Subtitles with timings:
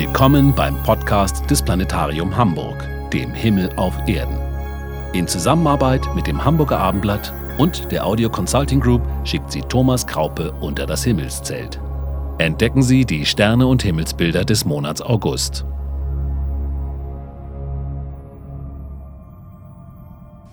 [0.00, 4.38] Willkommen beim Podcast des Planetarium Hamburg, dem Himmel auf Erden.
[5.12, 10.52] In Zusammenarbeit mit dem Hamburger Abendblatt und der Audio Consulting Group schickt sie Thomas Kraupe
[10.62, 11.78] unter das Himmelszelt.
[12.38, 15.66] Entdecken Sie die Sterne und Himmelsbilder des Monats August.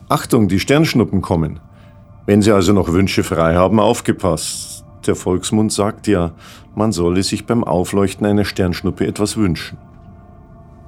[0.09, 1.61] Achtung, die Sternschnuppen kommen.
[2.25, 4.76] Wenn Sie also noch Wünsche frei haben, aufgepasst.
[5.07, 6.31] Der Volksmund sagt ja,
[6.75, 9.77] man solle sich beim Aufleuchten einer Sternschnuppe etwas wünschen.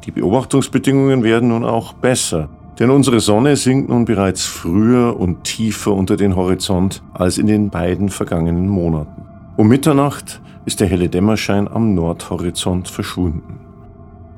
[0.05, 5.93] Die Beobachtungsbedingungen werden nun auch besser, denn unsere Sonne sinkt nun bereits früher und tiefer
[5.93, 9.25] unter den Horizont als in den beiden vergangenen Monaten.
[9.57, 13.59] Um Mitternacht ist der helle Dämmerschein am Nordhorizont verschwunden.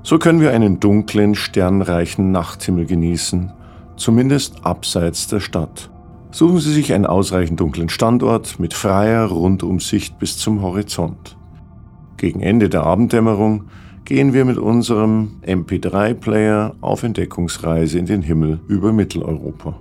[0.01, 3.53] So können wir einen dunklen, sternreichen Nachthimmel genießen,
[3.97, 5.90] zumindest abseits der Stadt.
[6.33, 11.37] Suchen Sie sich einen ausreichend dunklen Standort mit freier Rundumsicht bis zum Horizont.
[12.15, 13.65] Gegen Ende der Abenddämmerung
[14.05, 19.77] gehen wir mit unserem MP3-Player auf Entdeckungsreise in den Himmel über Mitteleuropa.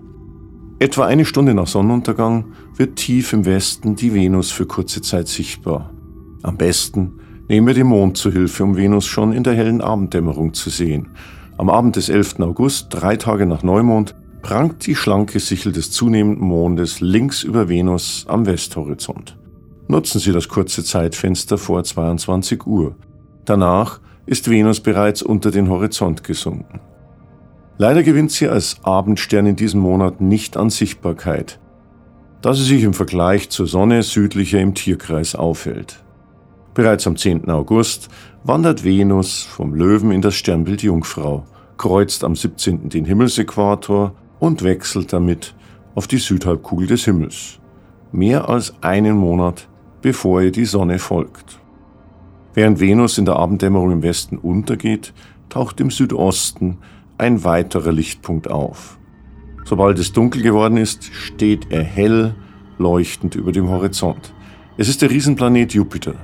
[0.81, 5.91] Etwa eine Stunde nach Sonnenuntergang wird tief im Westen die Venus für kurze Zeit sichtbar.
[6.43, 7.13] Am besten
[7.49, 11.11] nehmen wir den Mond zu Hilfe, um Venus schon in der hellen Abenddämmerung zu sehen.
[11.59, 12.41] Am Abend des 11.
[12.41, 18.25] August, drei Tage nach Neumond, prangt die schlanke Sichel des zunehmenden Mondes links über Venus
[18.29, 19.37] am Westhorizont.
[19.89, 22.95] Nutzen Sie das kurze Zeitfenster vor 22 Uhr.
[23.45, 26.81] Danach ist Venus bereits unter den Horizont gesunken.
[27.79, 31.59] Leider gewinnt sie als Abendstern in diesem Monat nicht an Sichtbarkeit,
[32.43, 36.05] da sie sich im Vergleich zur Sonne südlicher im Tierkreis aufhält.
[36.75, 37.49] Bereits am 10.
[37.49, 38.09] August
[38.45, 41.45] wandert Venus vom Löwen in das Sternbild Jungfrau,
[41.79, 42.91] kreuzt am 17.
[42.91, 45.55] den Himmelsäquator und wechselt damit
[45.95, 47.61] auf die Südhalbkugel des Himmels.
[48.11, 49.69] Mehr als einen Monat
[50.03, 51.61] bevor ihr die Sonne folgt.
[52.55, 55.13] Während Venus in der Abenddämmerung im Westen untergeht,
[55.49, 56.79] taucht im Südosten
[57.19, 58.99] ein weiterer Lichtpunkt auf.
[59.65, 62.35] Sobald es dunkel geworden ist, steht er hell
[62.79, 64.33] leuchtend über dem Horizont.
[64.79, 66.15] Es ist der Riesenplanet Jupiter.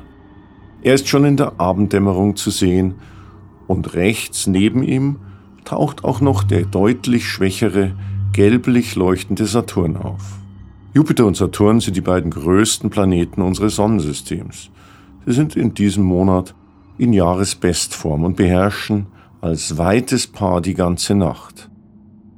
[0.83, 2.95] Er ist schon in der Abenddämmerung zu sehen
[3.67, 5.19] und rechts neben ihm
[5.67, 7.93] taucht auch noch der deutlich schwächere,
[8.33, 10.39] gelblich leuchtende Saturn auf.
[10.95, 14.71] Jupiter und Saturn sind die beiden größten Planeten unseres Sonnensystems.
[15.27, 16.55] Sie sind in diesem Monat
[16.97, 19.07] in Jahresbestform und beherrschen
[19.43, 21.69] als weites Paar die ganze Nacht.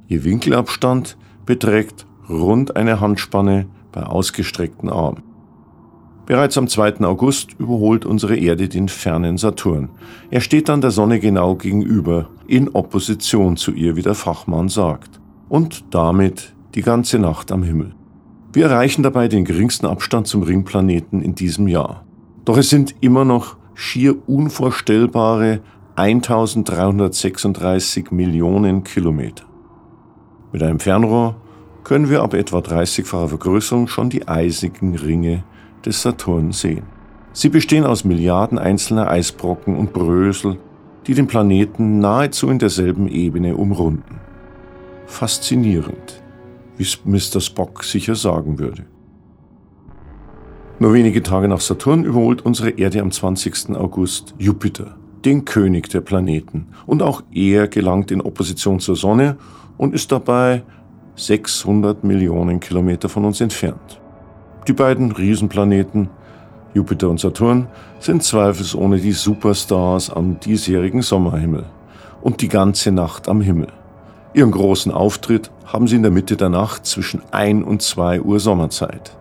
[0.09, 5.28] Ihr Winkelabstand beträgt rund eine Handspanne bei ausgestreckten Armen.
[6.29, 7.01] Bereits am 2.
[7.07, 9.89] August überholt unsere Erde den fernen Saturn.
[10.31, 15.23] Er steht dann der Sonne genau gegenüber, in Opposition zu ihr, wie der Fachmann sagt,
[15.49, 17.95] und damit die ganze Nacht am Himmel.
[18.53, 22.05] Wir erreichen dabei den geringsten Abstand zum Ringplaneten in diesem Jahr.
[22.45, 25.61] Doch es sind immer noch schier unvorstellbare
[25.97, 29.47] 1336 Millionen Kilometer.
[30.53, 31.37] Mit einem Fernrohr
[31.85, 35.43] können wir ab etwa 30-facher Vergrößerung schon die eisigen Ringe
[35.85, 36.85] des Saturn sehen.
[37.33, 40.59] Sie bestehen aus Milliarden einzelner Eisbrocken und Brösel,
[41.07, 44.21] die den Planeten nahezu in derselben Ebene umrunden.
[45.07, 46.23] Faszinierend,
[46.77, 47.41] wie Mr.
[47.41, 48.85] Spock sicher sagen würde.
[50.81, 53.71] Nur wenige Tage nach Saturn überholt unsere Erde am 20.
[53.77, 56.69] August Jupiter, den König der Planeten.
[56.87, 59.39] Und auch er gelangt in Opposition zur Sonne
[59.77, 60.63] und ist dabei
[61.17, 64.01] 600 Millionen Kilometer von uns entfernt.
[64.69, 66.11] Die beiden Riesenplaneten
[66.75, 67.69] Jupiter und Saturn
[68.01, 71.65] sind zweifelsohne die Superstars am diesjährigen Sommerhimmel
[72.21, 73.69] und die ganze Nacht am Himmel.
[74.35, 78.41] Ihren großen Auftritt haben sie in der Mitte der Nacht zwischen 1 und 2 Uhr
[78.41, 79.17] Sommerzeit.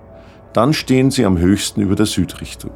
[0.51, 2.71] Dann stehen sie am höchsten über der Südrichtung.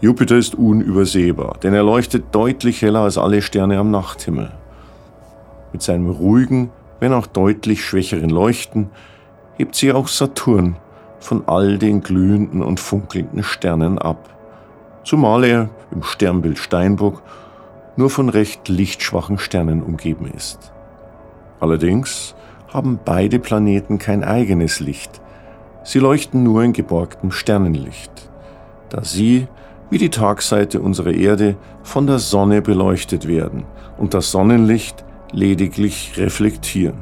[0.00, 4.52] Jupiter ist unübersehbar, denn er leuchtet deutlich heller als alle Sterne am Nachthimmel.
[5.72, 6.70] Mit seinem ruhigen,
[7.00, 8.90] wenn auch deutlich schwächeren Leuchten
[9.56, 10.76] hebt sie auch Saturn
[11.24, 14.28] von all den glühenden und funkelnden Sternen ab,
[15.04, 17.22] zumal er im Sternbild Steinbock
[17.96, 20.70] nur von recht lichtschwachen Sternen umgeben ist.
[21.60, 22.34] Allerdings
[22.70, 25.22] haben beide Planeten kein eigenes Licht,
[25.82, 28.12] sie leuchten nur in geborgtem Sternenlicht,
[28.90, 29.48] da sie,
[29.88, 33.64] wie die Tagseite unserer Erde, von der Sonne beleuchtet werden
[33.96, 36.98] und das Sonnenlicht lediglich reflektieren.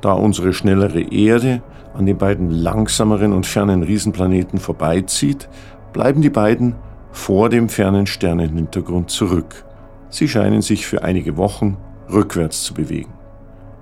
[0.00, 1.60] Da unsere schnellere Erde
[1.96, 5.48] an den beiden langsameren und fernen Riesenplaneten vorbeizieht,
[5.92, 6.74] bleiben die beiden
[7.12, 9.64] vor dem fernen Sternenhintergrund zurück.
[10.10, 11.76] Sie scheinen sich für einige Wochen
[12.12, 13.12] rückwärts zu bewegen.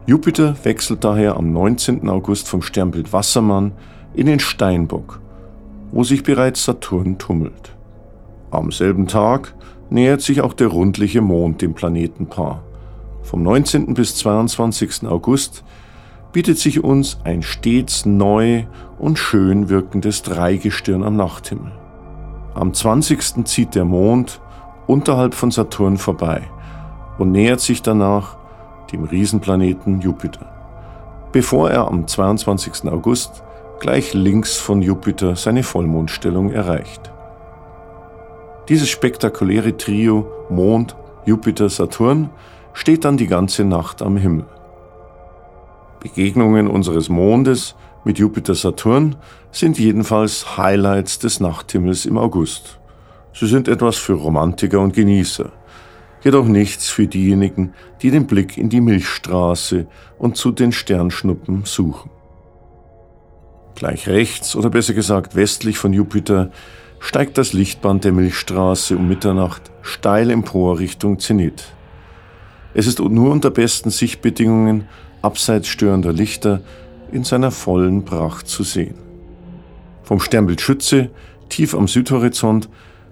[0.07, 2.09] Jupiter wechselt daher am 19.
[2.09, 3.73] August vom Sternbild Wassermann
[4.15, 5.21] in den Steinbock,
[5.93, 7.75] wo sich bereits Saturn tummelt.
[8.51, 9.55] Am selben Tag
[9.91, 12.63] nähert sich auch der rundliche Mond dem Planetenpaar.
[13.23, 13.95] Vom 19.
[13.95, 15.07] bis 22.
[15.07, 15.65] August
[16.35, 18.65] bietet sich uns ein stets neu
[18.99, 21.71] und schön wirkendes Dreigestirn am Nachthimmel.
[22.55, 23.47] Am 20.
[23.47, 24.41] zieht der Mond
[24.89, 26.43] unterhalb von Saturn vorbei
[27.19, 28.37] und nähert sich danach
[28.91, 30.45] dem Riesenplaneten Jupiter,
[31.31, 32.91] bevor er am 22.
[32.91, 33.45] August
[33.79, 37.13] gleich links von Jupiter seine Vollmondstellung erreicht.
[38.69, 40.97] Dieses spektakuläre Trio Mond,
[41.27, 42.31] Jupiter, Saturn
[42.73, 44.47] steht dann die ganze Nacht am Himmel.
[46.05, 47.75] Begegnungen unseres Mondes
[48.05, 49.17] mit Jupiter-Saturn
[49.51, 52.79] sind jedenfalls Highlights des Nachthimmels im August.
[53.33, 55.51] Sie sind etwas für Romantiker und Genießer,
[56.23, 57.73] jedoch nichts für diejenigen,
[58.03, 59.87] die den Blick in die Milchstraße
[60.19, 62.11] und zu den Sternschnuppen suchen.
[63.75, 66.51] Gleich rechts oder besser gesagt westlich von Jupiter
[67.01, 71.65] steigt das Lichtband der Milchstraße um Mitternacht steil empor Richtung Zenit.
[72.75, 74.87] Es ist nur unter besten Sichtbedingungen
[75.25, 76.61] abseits störender Lichter
[77.11, 78.97] in seiner vollen Pracht zu sehen.
[80.03, 81.11] Vom Sternbild Schütze,
[81.49, 82.69] tief am Südhorizont,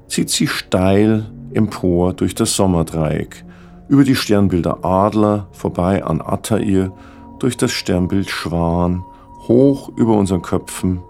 [0.08, 3.44] zieht sie steil empor durch das Sommerdreieck,
[3.88, 6.92] über die Sternbilder Adler, vorbei an Attair,
[7.38, 9.04] durch das Sternbild Schwan,
[9.48, 11.00] hoch über unseren Köpfen,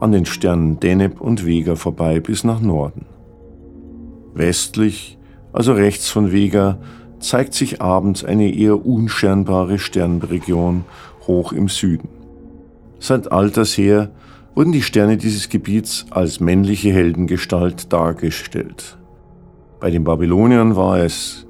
[0.00, 3.06] an den Sternen Deneb und Vega vorbei bis nach Norden.
[4.34, 5.18] Westlich,
[5.52, 6.78] also rechts von Vega,
[7.26, 10.84] zeigt sich abends eine eher unscheinbare Sternregion
[11.26, 12.08] hoch im Süden.
[12.98, 14.10] Seit alters her
[14.54, 18.96] wurden die Sterne dieses Gebiets als männliche Heldengestalt dargestellt.
[19.80, 21.46] Bei den Babyloniern war es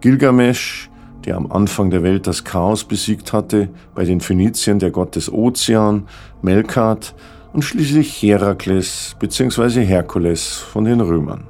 [0.00, 0.90] Gilgamesch,
[1.24, 5.32] der am Anfang der Welt das Chaos besiegt hatte, bei den Phöniziern der Gott des
[5.32, 6.06] Ozean,
[6.42, 7.14] Melkat
[7.52, 9.84] und schließlich Herakles bzw.
[9.84, 11.44] Herkules von den Römern.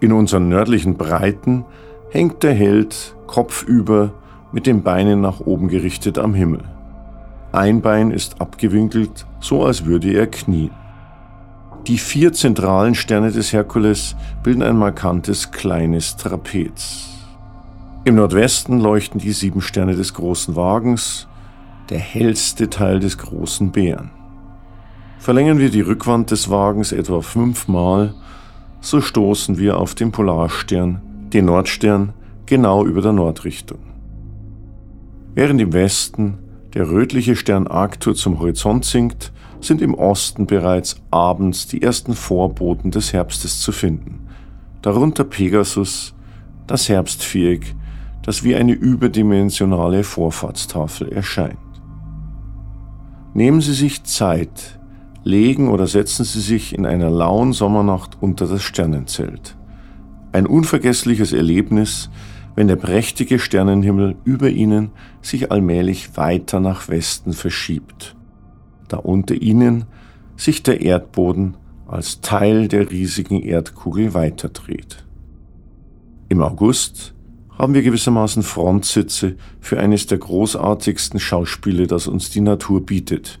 [0.00, 1.64] In unseren nördlichen Breiten
[2.10, 4.12] hängt der Held kopfüber
[4.52, 6.62] mit den Beinen nach oben gerichtet am Himmel.
[7.52, 10.70] Ein Bein ist abgewinkelt, so als würde er knien.
[11.86, 17.08] Die vier zentralen Sterne des Herkules bilden ein markantes kleines Trapez.
[18.04, 21.26] Im Nordwesten leuchten die sieben Sterne des großen Wagens,
[21.90, 24.10] der hellste Teil des großen Bären.
[25.18, 28.14] Verlängern wir die Rückwand des Wagens etwa fünfmal,
[28.80, 32.12] so stoßen wir auf den Polarstern den Nordstern
[32.46, 33.78] genau über der Nordrichtung.
[35.34, 36.38] Während im Westen
[36.74, 42.90] der rötliche Stern Arctur zum Horizont sinkt, sind im Osten bereits abends die ersten Vorboten
[42.90, 44.26] des Herbstes zu finden.
[44.82, 46.14] Darunter Pegasus,
[46.66, 47.74] das Herbstviereck,
[48.22, 51.58] das wie eine überdimensionale Vorfahrtstafel erscheint.
[53.34, 54.80] Nehmen Sie sich Zeit,
[55.22, 59.56] legen oder setzen Sie sich in einer lauen Sommernacht unter das Sternenzelt.
[60.32, 62.08] Ein unvergessliches Erlebnis,
[62.54, 64.90] wenn der prächtige Sternenhimmel über ihnen
[65.22, 68.16] sich allmählich weiter nach Westen verschiebt,
[68.88, 69.86] da unter ihnen
[70.36, 71.56] sich der Erdboden
[71.86, 75.04] als Teil der riesigen Erdkugel weiterdreht.
[76.28, 77.14] Im August
[77.58, 83.40] haben wir gewissermaßen Frontsitze für eines der großartigsten Schauspiele, das uns die Natur bietet,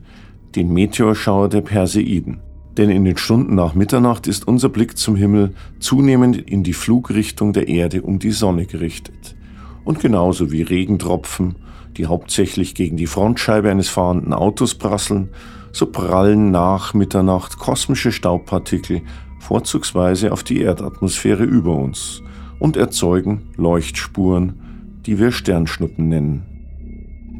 [0.56, 2.40] den Meteorschauer der Perseiden.
[2.76, 7.52] Denn in den Stunden nach Mitternacht ist unser Blick zum Himmel zunehmend in die Flugrichtung
[7.52, 9.36] der Erde um die Sonne gerichtet.
[9.84, 11.56] Und genauso wie Regentropfen,
[11.96, 15.30] die hauptsächlich gegen die Frontscheibe eines fahrenden Autos prasseln,
[15.72, 19.02] so prallen nach Mitternacht kosmische Staubpartikel
[19.40, 22.22] vorzugsweise auf die Erdatmosphäre über uns
[22.58, 26.42] und erzeugen Leuchtspuren, die wir Sternschnuppen nennen.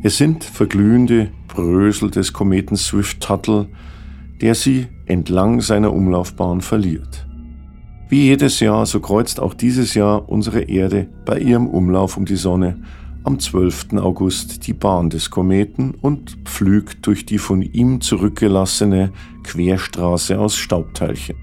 [0.03, 3.69] Es sind verglühende Brösel des Kometen Swift-Tuttle,
[4.41, 7.27] der sie entlang seiner Umlaufbahn verliert.
[8.09, 12.37] Wie jedes Jahr, so kreuzt auch dieses Jahr unsere Erde bei ihrem Umlauf um die
[12.37, 12.83] Sonne
[13.23, 13.95] am 12.
[13.99, 19.13] August die Bahn des Kometen und pflügt durch die von ihm zurückgelassene
[19.45, 21.37] Querstraße aus Staubteilchen.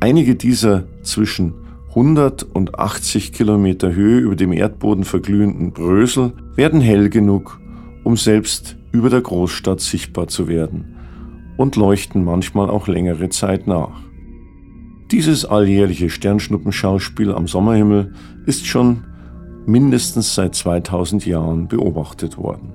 [0.00, 1.54] Einige dieser zwischen
[1.90, 7.60] 100 und 80 Kilometer Höhe über dem Erdboden verglühenden Brösel werden hell genug,
[8.02, 10.93] um selbst über der Großstadt sichtbar zu werden
[11.56, 14.00] und leuchten manchmal auch längere Zeit nach.
[15.10, 18.14] Dieses alljährliche Sternschnuppenschauspiel am Sommerhimmel
[18.46, 19.04] ist schon
[19.66, 22.72] mindestens seit 2000 Jahren beobachtet worden.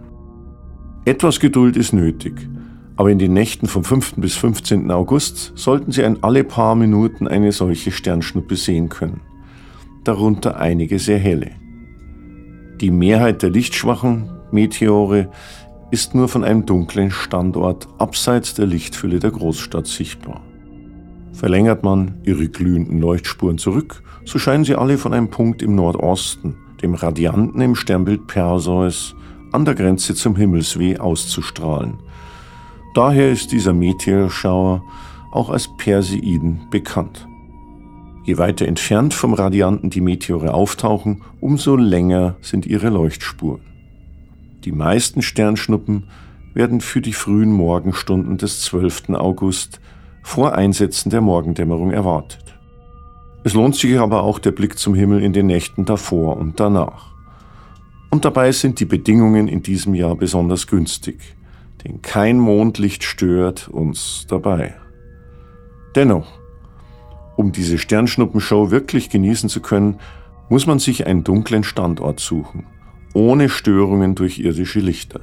[1.06, 2.48] Etwas Geduld ist nötig,
[2.96, 4.16] aber in den Nächten vom 5.
[4.18, 4.92] bis 15.
[4.92, 9.22] August sollten Sie ein alle paar Minuten eine solche Sternschnuppe sehen können,
[10.04, 11.52] darunter einige sehr helle.
[12.80, 15.30] Die Mehrheit der lichtschwachen Meteore
[15.92, 20.42] ist nur von einem dunklen Standort abseits der Lichtfülle der Großstadt sichtbar.
[21.34, 26.56] Verlängert man ihre glühenden Leuchtspuren zurück, so scheinen sie alle von einem Punkt im Nordosten,
[26.82, 29.16] dem Radianten im Sternbild Perseus,
[29.52, 31.98] an der Grenze zum Himmelsweh auszustrahlen.
[32.94, 34.84] Daher ist dieser Meteorschauer
[35.32, 37.28] auch als Perseiden bekannt.
[38.24, 43.62] Je weiter entfernt vom Radianten die Meteore auftauchen, umso länger sind ihre Leuchtspuren.
[44.66, 46.06] Die meisten Sternschnuppen
[46.54, 49.12] werden für die frühen Morgenstunden des 12.
[49.12, 49.80] August
[50.22, 52.44] vor Einsetzen der Morgendämmerung erwartet.
[53.44, 57.14] Es lohnt sich aber auch der Blick zum Himmel in den Nächten davor und danach.
[58.10, 61.38] Und dabei sind die Bedingungen in diesem Jahr besonders günstig,
[61.84, 64.76] denn kein Mondlicht stört uns dabei.
[65.96, 66.40] Dennoch,
[67.38, 70.00] um diese Sternschnuppenshow wirklich genießen zu können,
[70.50, 72.66] muss man sich einen dunklen Standort suchen,
[73.14, 75.22] ohne Störungen durch irdische Lichter.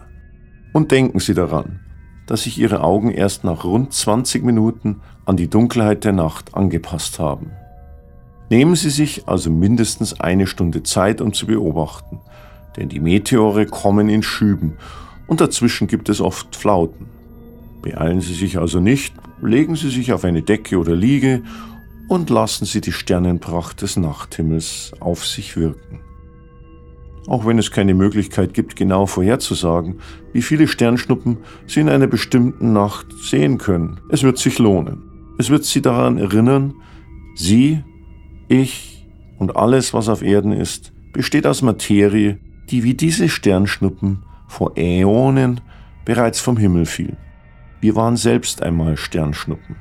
[0.72, 1.80] Und denken Sie daran,
[2.26, 7.18] dass sich Ihre Augen erst nach rund 20 Minuten an die Dunkelheit der Nacht angepasst
[7.18, 7.52] haben.
[8.50, 12.20] Nehmen Sie sich also mindestens eine Stunde Zeit, um zu beobachten,
[12.76, 14.74] denn die Meteore kommen in Schüben
[15.26, 17.06] und dazwischen gibt es oft Flauten.
[17.82, 21.42] Beeilen Sie sich also nicht, legen Sie sich auf eine Decke oder Liege
[22.08, 26.05] und lassen Sie die Sternenpracht des Nachthimmels auf sich wirken.
[27.26, 29.96] Auch wenn es keine Möglichkeit gibt, genau vorherzusagen,
[30.32, 35.02] wie viele Sternschnuppen Sie in einer bestimmten Nacht sehen können, es wird sich lohnen.
[35.38, 36.74] Es wird Sie daran erinnern,
[37.34, 37.82] Sie
[38.48, 39.06] ich
[39.38, 42.38] und alles, was auf Erden ist, besteht aus Materie,
[42.70, 45.60] die wie diese Sternschnuppen vor Äonen
[46.04, 47.16] bereits vom Himmel fiel.
[47.80, 49.76] Wir waren selbst einmal Sternschnuppen.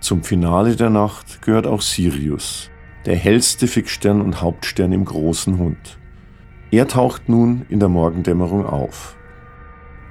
[0.00, 2.70] Zum Finale der Nacht gehört auch Sirius,
[3.06, 5.98] der hellste Fixstern und Hauptstern im großen Hund.
[6.70, 9.16] Er taucht nun in der Morgendämmerung auf.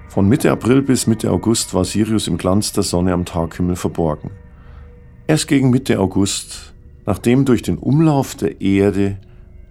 [0.07, 4.31] Von Mitte April bis Mitte August war Sirius im Glanz der Sonne am Taghimmel verborgen.
[5.27, 6.75] Erst gegen Mitte August
[7.05, 9.19] Nachdem durch den Umlauf der Erde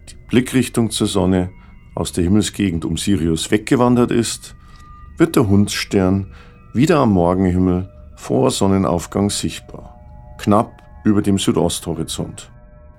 [0.08, 1.50] die Blickrichtung zur Sonne
[1.94, 4.54] aus der Himmelsgegend um Sirius weggewandert ist,
[5.16, 6.32] wird der Hundsstern
[6.72, 9.98] wieder am Morgenhimmel vor Sonnenaufgang sichtbar,
[10.38, 12.50] knapp über dem Südosthorizont.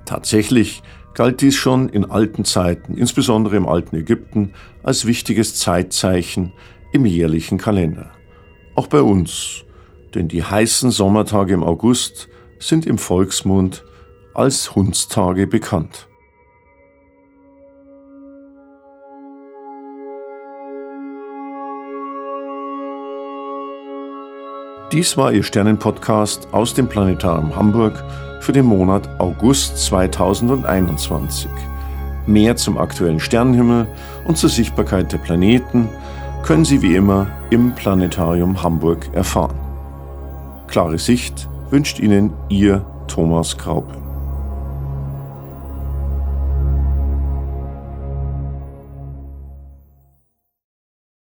[0.06, 0.84] Tatsächlich
[1.14, 6.54] galt dies schon in alten Zeiten, insbesondere im alten Ägypten, als wichtiges Zeitzeichen
[6.92, 8.12] im jährlichen Kalender.
[8.76, 9.64] Auch bei uns,
[10.14, 13.84] denn die heißen Sommertage im August sind im Volksmund
[14.34, 16.08] als Hundstage bekannt.
[24.92, 28.04] Dies war Ihr Sternenpodcast aus dem Planetarium Hamburg
[28.46, 31.50] für den Monat August 2021.
[32.28, 33.88] Mehr zum aktuellen Sternenhimmel
[34.26, 35.90] und zur Sichtbarkeit der Planeten
[36.44, 39.58] können Sie wie immer im Planetarium Hamburg erfahren.
[40.68, 44.05] Klare Sicht wünscht Ihnen Ihr Thomas Graupe.